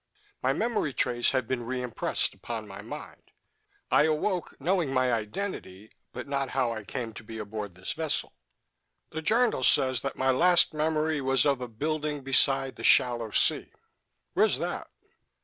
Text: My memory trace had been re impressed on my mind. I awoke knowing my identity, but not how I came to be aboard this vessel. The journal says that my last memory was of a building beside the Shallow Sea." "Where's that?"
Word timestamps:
My 0.41 0.51
memory 0.51 0.93
trace 0.93 1.29
had 1.29 1.47
been 1.47 1.63
re 1.63 1.79
impressed 1.79 2.35
on 2.49 2.67
my 2.67 2.81
mind. 2.81 3.21
I 3.91 4.05
awoke 4.05 4.59
knowing 4.59 4.91
my 4.91 5.13
identity, 5.13 5.91
but 6.11 6.27
not 6.27 6.49
how 6.49 6.71
I 6.71 6.83
came 6.83 7.13
to 7.13 7.23
be 7.23 7.37
aboard 7.37 7.75
this 7.75 7.91
vessel. 7.93 8.33
The 9.11 9.21
journal 9.21 9.61
says 9.61 10.01
that 10.01 10.15
my 10.15 10.31
last 10.31 10.73
memory 10.73 11.21
was 11.21 11.45
of 11.45 11.61
a 11.61 11.67
building 11.67 12.23
beside 12.23 12.77
the 12.77 12.83
Shallow 12.83 13.29
Sea." 13.29 13.71
"Where's 14.33 14.57
that?" 14.57 14.87